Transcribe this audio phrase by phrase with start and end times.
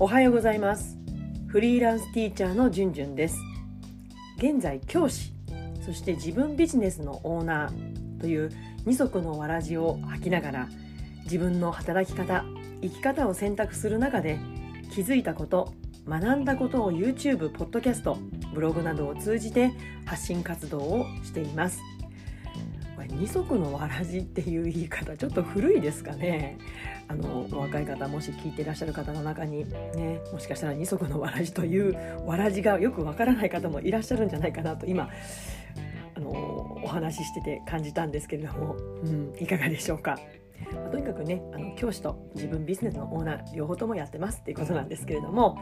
[0.00, 0.96] おはようございます
[1.48, 3.36] フリーランスティーチャーのじゅんじゅんです
[4.36, 5.32] 現在教師
[5.84, 8.52] そして自分ビジネスのオーナーという
[8.86, 10.68] 二足のわらじを履きながら
[11.24, 12.44] 自分の働き方
[12.80, 14.38] 生き方を選択する中で
[14.94, 15.74] 気づいたこと
[16.06, 18.18] 学んだことを YouTube、ポッドキャスト、
[18.54, 19.72] ブログなどを通じて
[20.06, 21.80] 発信活動をしています。
[23.10, 26.58] 二足のわらじっていう言い方ちょっと古いですかね。
[27.08, 35.08] あの若い方もし聞いてらっしゃる方の中にねもしかしたら二足のわらじというわらじがよくわからない方もいらっしゃるんじゃないかなと今
[36.14, 36.30] あの
[36.84, 40.18] お話ししてて感じたんですけれども、うん、いかがでしょうか。
[40.72, 45.58] まあ、とにかくねあの教師と自分ビジネスのオーナー両方ともやってますっていうことなんですけれども、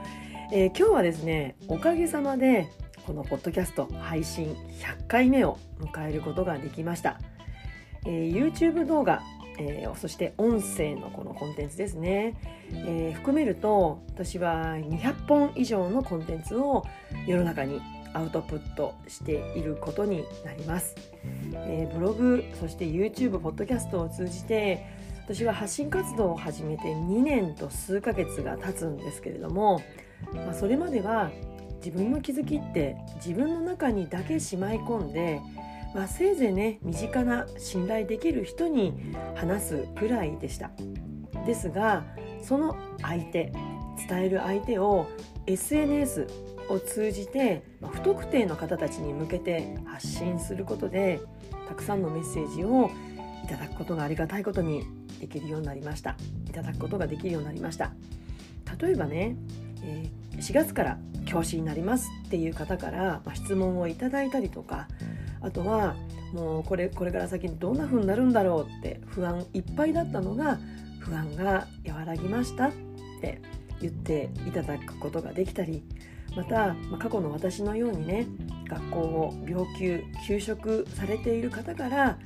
[0.52, 2.66] えー、今日はですねおかげさまで
[3.06, 7.20] このポッドキャスト配信100回目を迎えることができました、
[8.06, 9.22] えー、YouTube 動画、
[9.58, 12.34] えー、そして音声のこのコンテンツですね、
[12.72, 16.84] え含めると私は200本以上のコンテンツを
[17.26, 17.80] 世の中に
[18.14, 20.94] アウトプットしていることになります、
[21.52, 24.86] えー、ブログそして YouTube ポッドキャストを通じて
[25.24, 29.82] 私は発信活動を始めて2年と数ヶ月が経つんですけれども、
[30.32, 31.30] まあ、それまでは
[31.84, 35.40] 自分の気づきって自分の中にだけしまい込んで、
[35.94, 40.70] まあ、せいぜいね身近な信頼できる人に話すくらいでした。
[41.46, 42.04] ですが
[42.42, 43.52] その相手
[44.08, 45.06] 伝える相手を
[45.46, 46.26] SNS
[46.68, 51.20] を通じて、不特定の方たちに向けて発信することで
[51.68, 52.90] たくさんのメッセージを
[53.44, 54.84] いただくことがありがたいことに
[55.20, 56.16] できるようになりました。
[56.46, 57.92] いただくことができるようになりました。
[58.80, 59.36] 例えばね、
[59.82, 64.88] えー、4月から教師になりますっていう方から、質問をいただいたりとか
[65.40, 65.94] あとは
[66.32, 70.58] もうこれこれから先どんな風になるんだろうって不安いっぱいだったのが
[71.00, 72.72] 不安が和らぎましたっ
[73.20, 73.40] て
[73.80, 75.82] 言っていただくことができたり
[76.36, 78.26] また、まあ、過去の私のようにね
[78.68, 82.18] 学校を病休休職されている方から、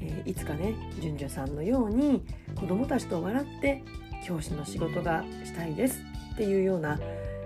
[0.00, 2.24] えー、いつかねじゅんじゅさんのように
[2.54, 3.82] 子どもたちと笑って
[4.26, 6.02] 教師の仕事がしたいです
[6.34, 6.98] っていうような、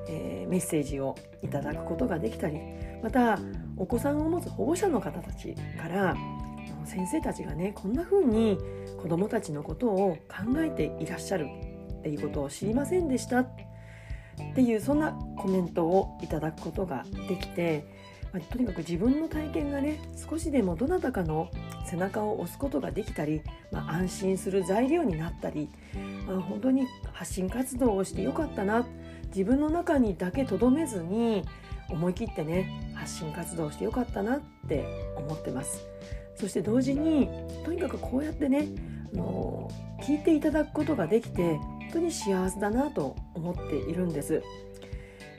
[0.08, 2.58] えー、メッセージをいただくことができたり
[3.02, 3.38] また
[3.80, 6.14] お子さんを持つ保護者の方たちから
[6.84, 8.58] 先生たちがねこんな風に
[9.00, 11.46] 子どもたちのことを考えていらっしゃる
[12.00, 13.40] っていうことを知りませんでした。
[13.40, 13.46] っ
[14.54, 17.84] ていうそんなコメントをいただくことができて、
[18.32, 21.50] まあ、とにかく自分の体験がね少しでもどなたかの
[21.86, 23.42] 背中を押すことができたり、
[23.72, 25.70] まあ、安心する材料になったり、
[26.26, 28.86] まあ、本当に発信活動をしてよかったな。
[29.28, 31.44] 自分の中にだけとどめずに
[31.88, 34.84] 思い切ってね発信活動してよかったなって
[35.16, 35.84] 思ってます
[36.36, 37.28] そして同時に
[37.64, 38.68] とにかくこうやってね
[39.12, 39.70] あの
[40.02, 44.42] 聞いていただくことができて本当に幸せだなと思っているんです。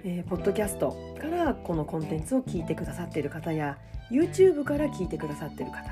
[0.04, 3.78] えー、ポッドキャストからこのコンテンツを聞いてくださっている方や
[4.12, 5.84] YouTube から聞いてくださっている方、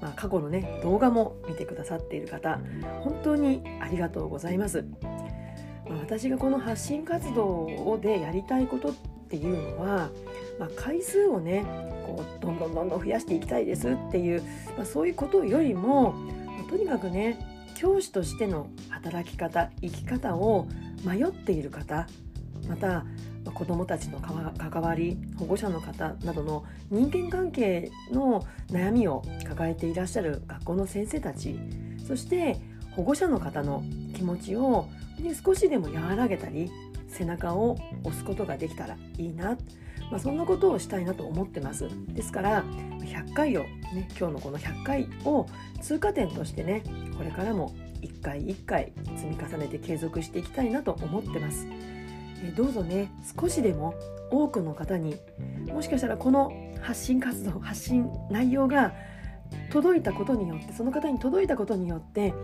[0.00, 2.60] まあ、過去のね動画も見てくださっている方
[3.02, 4.84] 本当にありがとうございます。
[5.88, 8.94] まあ、私がこの発信活動でやりたいことっ
[9.28, 10.10] ていうのは、
[10.58, 11.64] まあ、回数をね
[12.06, 14.42] こうどんどんどんどん増やしていきたいですっていう、
[14.76, 16.14] まあ、そういうことよりも、
[16.68, 17.38] とにかくね
[17.76, 20.66] 教師としての働き方生き方を
[21.04, 22.06] 迷っている方
[22.68, 23.04] また
[23.52, 31.58] 子どもたちの関わり保護者の方などの人間関係の悩みを抱えていらっしゃる学校の先生たち
[32.06, 32.56] そして
[32.92, 33.84] 保護者の方の
[34.14, 34.88] 気持ちを
[35.44, 36.70] 少しでも和らげたり
[37.08, 39.56] 背中を押すことができたらいいな、
[40.10, 45.46] まあ、そんなことをしたいなと思ってますですから100回を、ね、今日のこの100回を
[45.80, 46.82] 通過点としてね
[47.16, 51.66] これからも一回一回積み重ねて継続していきたいなと思ってます。
[52.44, 53.94] えどうぞね少しでも
[54.30, 55.16] 多くの方に
[55.72, 58.92] もしかしたらこの発信活動発信内容が
[59.70, 62.34] 届いたことによってその方に届いたことによって、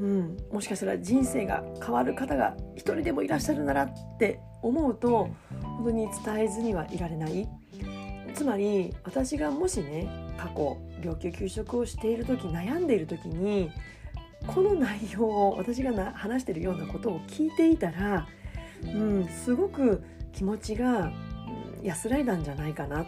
[0.00, 5.28] うん、もしかしたら人生が変わる方が一人でもいらっしゃるならって思うと
[5.62, 7.46] 本当に伝えずにはいられない。
[8.34, 10.08] つまり私がもしね
[10.38, 13.70] 過去病気休職をしている時悩んでいる時に
[14.46, 18.26] この内容を私がな話してるようなことを聞いていたら、
[18.84, 20.02] うん、すごく
[20.32, 21.12] 気持ちが、
[21.80, 23.04] うん、安らいだんじゃないかな。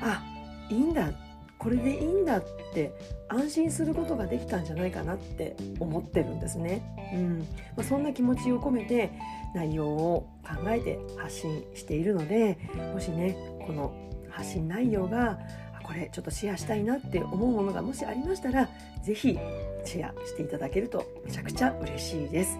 [0.00, 0.22] あ
[0.68, 1.10] いいんだ。
[1.58, 2.92] これでいいんだって
[3.30, 6.82] 安心することができたんじゃないかなって思ってるんですね。
[7.14, 7.46] うんま
[7.78, 9.12] あ、そんな気持ちを込めて
[9.54, 12.58] 内容を考えて発信しているので
[12.92, 13.36] もしね
[13.66, 13.92] この
[14.28, 15.38] 発信内容が
[15.84, 18.68] これちょっとシェアしたいなって思うものがもしありましたら
[19.02, 19.38] 是非
[19.84, 22.58] シェアしていただけるとめちゃくちゃ嬉しいです。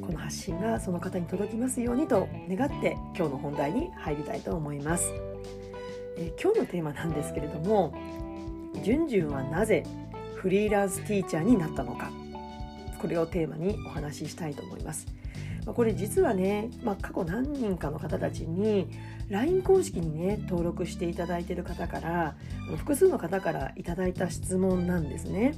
[0.00, 5.12] この発信がその方に届きますようにと願って今日の本題に入りたいと思います。
[6.16, 7.92] え今日のテーマなんですけれども
[8.82, 9.84] 「じゅんじゅんはなぜ
[10.34, 12.10] フリーランスティーチャーになったのか」
[13.00, 15.06] これをテーマにお話ししたいと思います。
[15.66, 18.88] まこれ実はね、まあ、過去何人かの方たちに
[19.28, 22.36] LINE 公式にね登録していただいている方から
[22.76, 25.54] 複数の方からいただいた質問なんですね。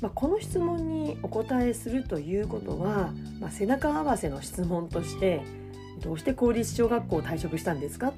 [0.00, 5.40] まあ、この質問にお答えするということは、まあ、背中合わせの質問として
[6.02, 8.12] どうして公立小学校を退職したんですかっ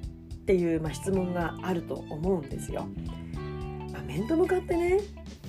[0.47, 2.89] ていう、まあ、質問があると思うんですよ。
[4.19, 5.01] 面と向かってね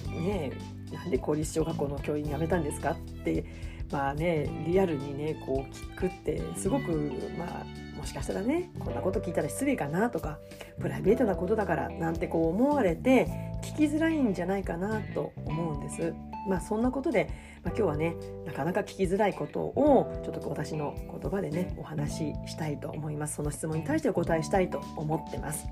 [0.07, 0.51] ね
[0.91, 3.45] なんで公立小学校の教員辞めたんですかって
[3.91, 6.91] まあねリアルにねこう聞くってすごく
[7.37, 10.39] まあもしかしたらねこんなこと聞いたら失礼かなとか
[10.79, 13.27] プライベートなことだからなんてこう思われて
[13.63, 16.13] 聞きづらいんじゃないかなと思うんです。
[16.47, 17.29] まあそんなことで、
[17.63, 18.15] まあ、今日はね
[18.45, 25.67] なかなか聞きづらいことをちょっと私の言葉でねお話ししたいと思いますその質問に対してお答えしたいと思ってます。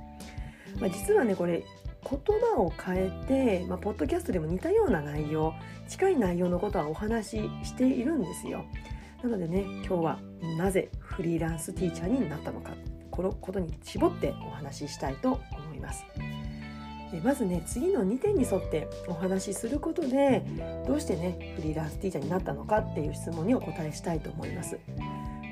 [0.79, 1.63] まあ、実はねこれ
[2.07, 5.53] 言葉を変えて、まあ、ポッドキャストでも似たような内容
[5.87, 8.65] 近い内容のことはお話ししているんですよ。
[9.23, 10.19] なのでね今日は
[10.57, 12.73] なぜフリーランスティーチャーになったのか
[13.09, 16.05] このことに絞ってお話ししたいと思います。
[17.11, 20.43] でまずね次の2点に沿ってお話しすることで
[20.87, 24.77] どうしてねフリーランスティーチャーになったのかっていう質問にお答えしたいと思います。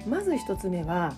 [0.07, 1.13] まず1つ目は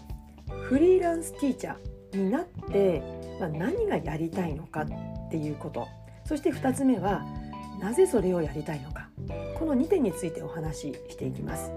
[0.67, 3.01] フリーランスティーチャーになって、
[3.39, 4.85] まあ、何がやりたいのか
[5.35, 5.87] っていうこと。
[6.23, 7.25] そして2つ目は
[7.81, 9.09] なぜそれをやりたいのか。
[9.59, 11.71] この2点についてお話ししていきます。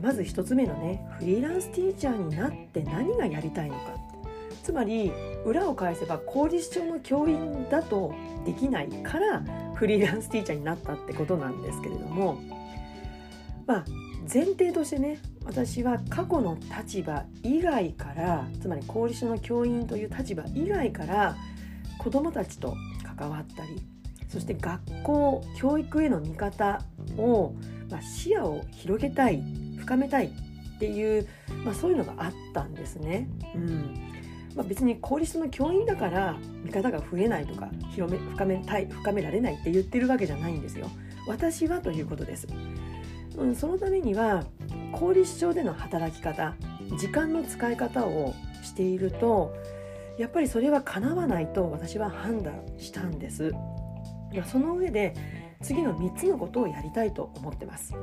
[0.00, 3.96] まず1つ目のねフリーランスティーチャーになって何がやりたいのか。
[4.62, 5.12] つまり
[5.44, 8.14] 裏を返せば公立町の教員だと
[8.46, 9.42] できないから
[9.74, 12.40] フリーランスティーチャーになったってことなんですけれども。
[13.66, 13.84] まあ
[14.32, 21.36] 前提としてね私は過去の立場以外からつまり公立の教員という立場以外から
[22.02, 22.76] 子どもたちと
[23.16, 23.80] 関わったり
[24.28, 26.80] そして学校教育への見方
[27.18, 27.54] を、
[27.90, 29.42] まあ、視野を広げたい
[29.78, 31.28] 深めたいっていう、
[31.64, 33.28] まあ、そういうのがあったんですね。
[33.54, 34.12] うん
[34.54, 40.88] まあ、別に公立の教員だから見方が増えないとか広め深めたい深められないって言ってるわけじゃないんですよ。
[41.26, 42.48] 私はということです。
[43.36, 44.44] うん、そのためには
[44.92, 46.54] 公立町での働き方
[46.98, 49.54] 時間の使い方をしていると
[50.18, 53.52] やっぱりそれは叶わないと私は判断したんです。
[54.46, 55.14] その上で
[55.60, 57.94] 次の3つのことをやりたいと思ってます。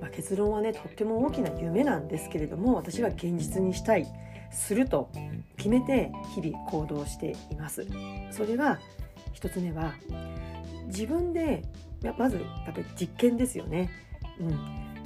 [0.00, 4.06] まあ、結論はねとっても大きな夢なんですけれども私は現実にしたい
[4.50, 5.10] すると
[5.56, 7.86] 決めて日々行動しています。
[8.30, 8.78] それは
[9.34, 9.94] 1つ目は
[10.86, 11.62] 自分で
[12.18, 13.90] まずやっぱり実験ですよね。
[14.40, 14.58] うん、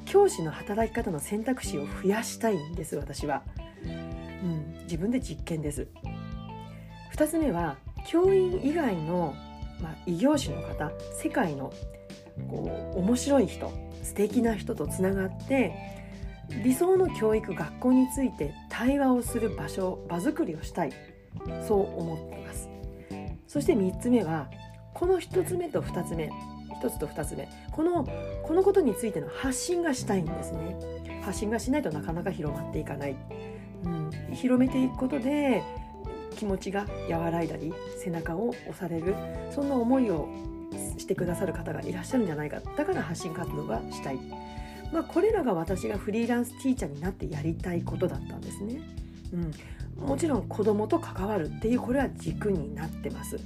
[0.05, 3.43] 教師の働き方の選択肢を増やしたいんです私は。
[3.85, 5.88] うん、自分で実験です。
[7.14, 7.76] 2つ目は
[8.08, 9.34] 教員以外の、
[9.81, 11.72] まあ、異業種の方世界の
[12.50, 13.72] こう面白い人
[14.02, 15.72] 素敵な人とつながって
[16.64, 20.93] 理想の教育学校について対話をする場所場作りをしたい
[21.66, 22.69] そう思っています。
[23.46, 24.50] そして3つ目は
[24.93, 26.28] この1つ目と2つ目
[26.82, 28.05] 1つと2つ目この
[28.43, 30.76] このことについての発信がしたいんですね。
[31.23, 33.16] 発信がしないとなかなか広まっていかない、
[33.85, 35.62] うん、広めていくことで
[36.35, 37.73] 気持ちが和らいだり
[38.03, 39.14] 背中を押される
[39.50, 40.29] そんな思いを
[40.99, 44.19] してくださる方がいらっしゃるんじゃないかだから発信活動がしたい、
[44.93, 48.81] まあ、これらが私がフリーランスティーチャーになってやりたいことだったんですね。
[49.33, 53.38] うん、もちろん子供と関わるっていうこれは軸になってます。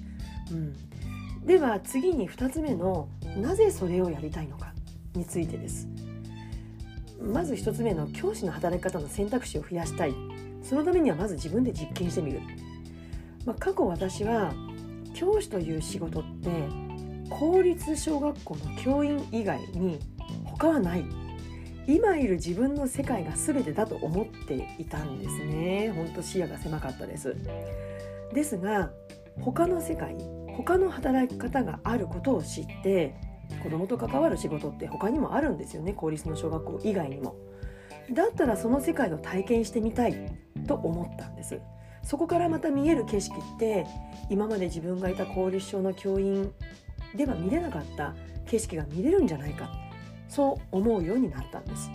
[0.51, 4.73] うん、では次に2つ目のなぜそれをやりたいのか
[5.15, 5.89] についてです。
[7.21, 10.15] まず1つ目の教師の働き方の選択肢を増やしたい
[10.63, 12.41] そのためにはまず自分で実験してみる、
[13.49, 14.53] まあ、過去私は
[15.15, 16.51] 教師という仕事って
[17.31, 19.99] 公立小学校の教員以外に
[20.45, 21.05] 他はない。
[21.87, 25.91] 今いる自分の世界が全てだと思っていたんですね。
[25.97, 27.35] ほんと視野が狭かったです。
[28.35, 28.91] ですが
[29.41, 30.15] 他の世界
[30.55, 33.15] 他の働き方があることを知って
[33.63, 35.95] 子供と関わる仕事って他にもあるんですよね。
[35.95, 37.35] 公立の小学校以外にも。
[38.13, 40.37] だったらその世界を体験してみたい
[40.67, 41.59] と思ったんです。
[42.03, 43.87] そこからまた見える景色って
[44.31, 46.53] 今まで自分がいた公立小の教員
[47.15, 48.15] では見れなかった
[48.47, 49.71] 景色が見れるんじゃないか
[50.29, 51.91] そう思うようになったんです。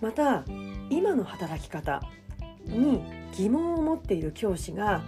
[0.00, 0.44] また
[0.90, 2.02] 今の働き方
[2.66, 3.02] に
[3.36, 5.02] 疑問を持っている教師が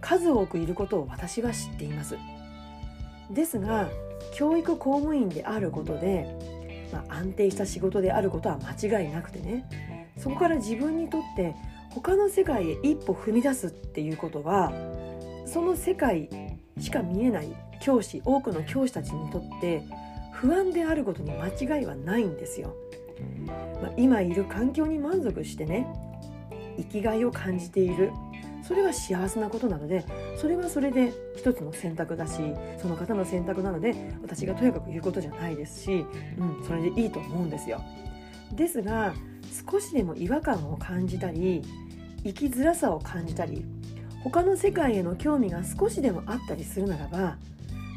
[0.00, 2.16] 数多くいることを私は知っています。
[3.30, 3.88] ですが
[4.34, 6.56] 教育公務員であることで
[6.92, 9.68] まあ、安定した仕事であることは間違いなくてね
[10.18, 11.54] そこから自分にとって
[11.96, 14.70] 他の世界へ一歩踏み出すっていうことは
[15.46, 16.28] その世界
[16.78, 17.48] しか見えない
[17.80, 19.82] 教師多くの教師たちにとって
[20.32, 22.74] 不安であることに間違いはないんですよ。
[23.80, 25.86] まあ、今いる環境に満足してね
[26.76, 28.12] 生きがいを感じている
[28.62, 30.04] それは幸せなことなので
[30.36, 32.42] それはそれで一つの選択だし
[32.76, 36.04] その方の選択なので私がとやかく言うことじゃないですし、
[36.36, 37.80] うん、それでいいと思うんですよ。
[38.52, 39.14] ですが
[39.70, 41.62] 少しでも違和感を感じたり
[42.26, 43.64] 生きづらさを感じたり
[44.24, 47.36] 他の世界への興味が少しでもあったりするならば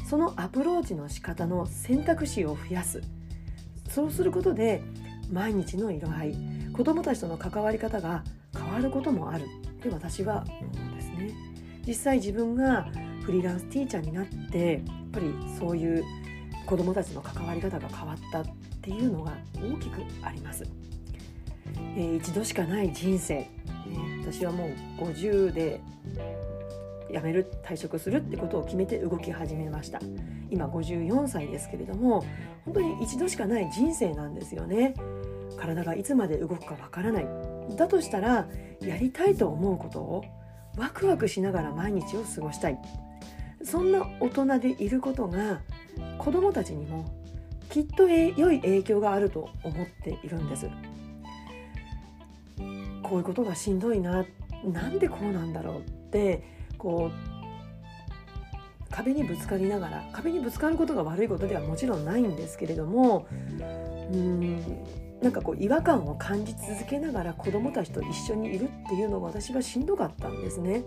[0.08, 3.02] そのアプローチの仕方の選択肢を増やす
[3.88, 4.82] そうすることで
[5.30, 6.34] 毎日の色合い
[6.72, 8.24] 子どもたちとの関わり方が
[8.56, 11.34] 変わることもあるって私は思うんですね。
[11.86, 12.88] 実際自分が
[13.24, 16.04] フリーランスティーチャーになってやっぱりそういう
[16.66, 18.44] 子どもたちの関わり方が変わったっ
[18.80, 20.64] ていうのが大きくあります。
[21.96, 23.48] えー、一度しかない人生、
[24.32, 24.70] 私はも
[25.00, 25.80] う50で
[27.12, 29.98] 辞める退職するってことを決めて動き始めました。
[30.50, 32.24] 今54歳ですけれども
[32.64, 34.94] 本当に一度しかない人生なんですよね。
[35.58, 37.26] 体がいつまで動くかわからない。
[37.76, 38.46] だとしたら
[38.80, 40.24] やりたいと思うことを
[40.78, 42.78] ワクワクしながら毎日を過ごしたい。
[43.64, 45.60] そんな大人でいることが
[46.18, 47.04] 子どもたちにも
[47.68, 50.68] きっと良い影響があると思っているんです。
[53.10, 54.24] こういうことがしんどいな
[54.64, 56.44] なんでこうなんだろうって
[56.78, 63.26] こう壁にぶつかりながら壁にぶつかることが悪いことではもちろんないんですけれども
[64.12, 64.60] うん
[65.20, 70.84] なんかこう違和感を感じ続けながら子どもたちと一緒にいるっていうのが私はしんどかったんですね。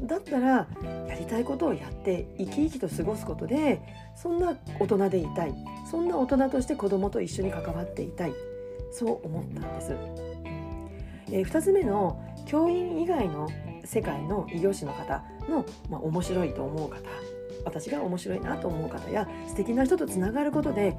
[0.00, 0.66] だったら
[1.06, 3.80] やりたいことをやって生き生きと過ごすことで
[4.16, 5.54] そんな大人でいたい
[5.88, 8.32] そんな大人として子どもと一緒に関わっていたい
[8.90, 10.31] そう思ったんです。
[11.30, 13.48] えー、2つ目の教員以外の
[13.84, 16.98] 世界の異業種の方の、まあ、面白いと思う方
[17.64, 20.96] 私が面白いなと思う方や素敵な人とつながることで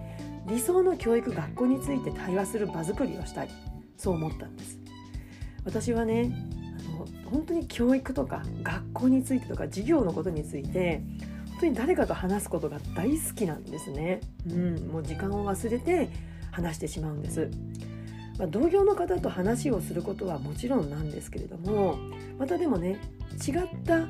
[0.48, 3.50] 理想の教育学校について対話する場作りをしたい。
[3.98, 4.80] そう思ったんです。
[5.63, 6.32] 私はね
[6.89, 11.01] あの本当に教育とか学校についてとか授業のことについて
[11.51, 16.10] 本当に誰かと話すことが大好きなんですね、うん、もう時間を忘れて
[16.51, 17.50] 話してしまうんです、
[18.38, 21.98] まあ、同業の方と話をすることはもちろんなんですけれども
[22.40, 23.00] またでもね
[23.48, 24.08] 違った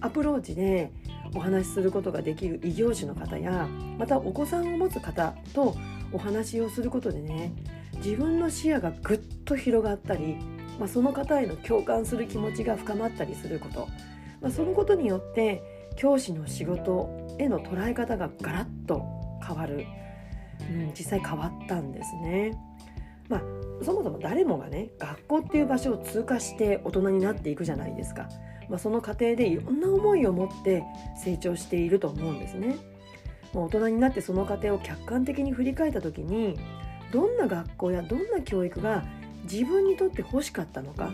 [0.00, 0.90] アプローチで
[1.34, 5.76] お話しすることができる異業種の方やまたお子さんを持つ方と
[6.12, 7.52] お話をすることでね
[7.96, 10.36] 自分の視野がぐっと広がったり、
[10.78, 13.88] まあ、その方への共感する気持ちが深まったりすること、
[14.40, 15.62] まあ、そのことによって
[15.96, 19.04] 教師の仕事への捉え方がガラッと
[19.46, 19.86] 変わる、
[20.60, 22.69] うん、実際変わったんですね。
[23.30, 23.42] まあ、
[23.82, 28.28] そもそも誰もがね学校っていう場所を通過して大人になっていくじゃないですか。
[28.68, 30.84] まあ、その過程でいろんな思いを持って
[31.24, 32.76] 成長していると思うんですね。
[33.54, 36.58] まあ、大人になってその過程を客観的に振り返った時に
[37.12, 39.04] どんな学校やどんな教育が
[39.44, 41.10] 自分にとって欲しかったのか、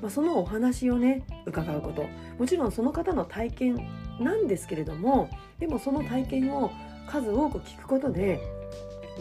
[0.00, 2.06] まあ、そのお話をね伺うこと
[2.38, 3.88] もちろんその方の体験
[4.20, 6.70] なんですけれどもでもその体験を
[7.08, 8.40] 数多く聞くことで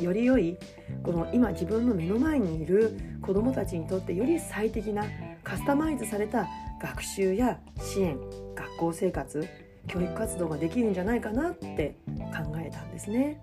[0.03, 0.57] より良い
[1.03, 5.05] この今自分の目の前にいる子どもたちにとってより最適な
[5.43, 6.47] カスタマイズされた
[6.81, 8.17] 学習や支援
[8.55, 9.47] 学校生活
[9.87, 13.41] 教育活動ができるんじゃないかなって考えたんですね。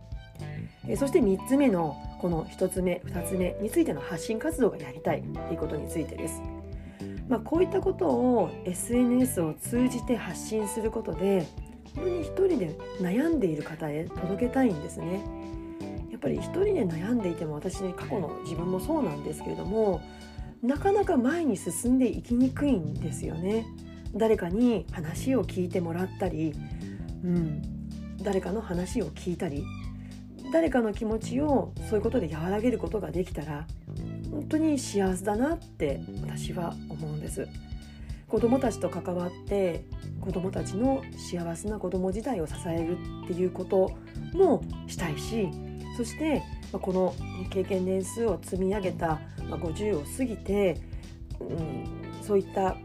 [0.89, 6.41] えそして3つ目のこの1つ目2つ目についての発信活動がやりたいっていうことについてです。
[7.29, 11.45] まあ、こういったことを SNS を通じて発信することで
[11.97, 15.25] 本当に一人で悩んでいる方へ届けたいんですね。
[16.17, 20.01] やっぱり一人で悩んでいても私ね過去の自分もそうなんですけれども
[20.63, 23.67] なかなか前に進んでいきにくいんですよね。
[24.15, 26.55] 誰かに話を聞いてもらったり、
[27.23, 27.61] うん、
[28.23, 29.63] 誰かの話を聞いたり
[30.55, 33.67] 誰かの気持ちをそういうことで和らげることができたら
[34.31, 37.47] 本当に幸せだなって私は思うんです
[38.27, 39.85] 子供たちと関わって
[40.21, 43.93] 子供たちの幸せな子供時代を支えるっていうこと
[44.33, 45.51] もしたいし
[45.97, 47.15] そしてこの
[47.51, 50.81] 経験年数を積み上げた50を過ぎて、
[51.41, 52.77] うん、そういった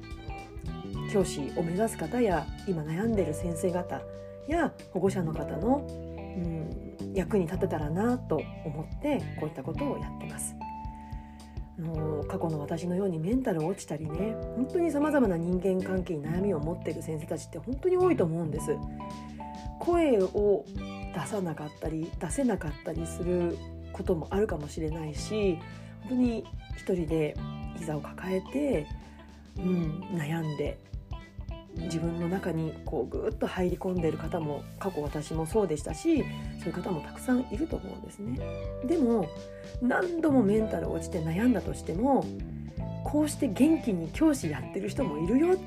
[1.11, 4.01] 教師を目指す方や今悩んでる先生方
[4.47, 10.55] や保護者の方の、うん、役に立てたらなと思ってこういったことをやってます。
[11.77, 18.77] の過去の私のようにメンタル落ちたりね本当にさまざまな人間関係に悩みを持ってる先生たちって本当に多いと思うんです。
[19.79, 20.63] 声を
[21.13, 23.57] 出さなかったり出せなかったりする
[23.93, 25.57] こともあるかもしれないし
[26.01, 26.45] 本当に
[26.77, 27.35] 一人で
[27.77, 28.87] 膝を抱えて、
[29.57, 30.79] うん、悩んで
[31.77, 36.23] 自分の中にこうぐっと入り込んでいる方も過去私もそうでしたし
[36.59, 38.39] そういう方もたくさんいると思うんですね。
[38.85, 39.29] でも
[39.81, 42.25] 何度もメンタル落ちて悩んだとしても
[43.03, 45.61] こうして元気に教師やってる人もいるよって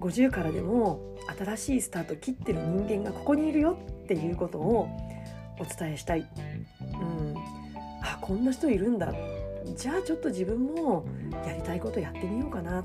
[0.00, 1.00] 50からでも
[1.38, 4.88] 新しいスタート切ってる人間がここにいるよっていうことを
[5.58, 6.20] お伝えしたい。
[6.20, 7.34] うん、
[8.02, 9.12] あこんな人いるんだ
[9.76, 11.06] じゃあちょっと自分も
[11.46, 12.84] やりたいことやってみようかな、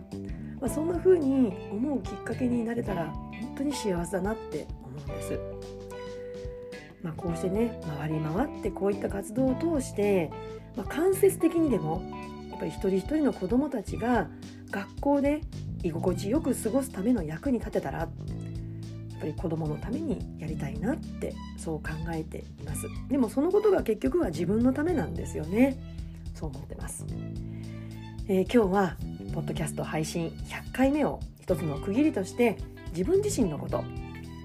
[0.61, 5.39] まあ、そんな風に思うきっかけになれたら本当に幸せだなって思うんです。
[7.03, 10.29] まあ、こうしてね回り回ってこういった活動を通して、
[10.75, 12.01] まあ、間接的にでも
[12.49, 14.27] やっぱり一人一人の子どもたちが
[14.69, 15.41] 学校で
[15.81, 18.09] 居心地よく過ごすための役に立てたらっ
[19.19, 22.87] ぱり子どものためにやりたいなってそう考えています。
[23.09, 25.77] でもそのことが結局は自分のためなんですよね。
[26.33, 27.05] そう思ってます、
[28.29, 28.95] えー、今日は
[29.33, 32.57] ポッドキャスト配信100回目を一つの区切りとして
[32.91, 33.83] 自分自身のこと。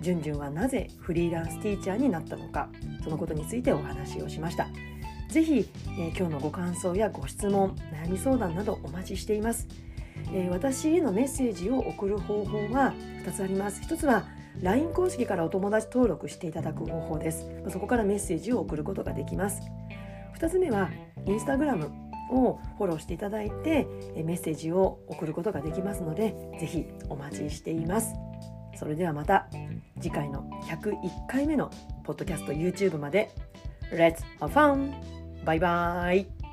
[0.02, 2.69] じゅんじゅんはなぜフリーランスティーチャーになったのか。
[3.02, 4.66] そのことについてお話をしました。
[5.28, 9.66] ぜひ、えー、今日のご感想やご質問悩み相談などお待ちしています、
[10.33, 13.83] え、私へのメッセージを送る方法は2つあります。
[13.83, 14.26] 1つは
[14.62, 17.47] LINE 公式からお友達登録していただく方法です。
[17.69, 19.61] そこからメッセージを送ることができます。
[20.38, 20.90] 2つ目は
[21.26, 21.90] インスタグラム
[22.31, 28.14] をフォローしていただいてメッセージを送ることができますのでぜひお待ちしています。
[28.76, 29.47] それではまた
[30.00, 30.97] 次回の101
[31.28, 31.71] 回目の
[32.04, 33.31] ポッドキャスト YouTube まで。
[33.93, 34.93] Let's have fun!
[35.45, 36.44] バイバーイ。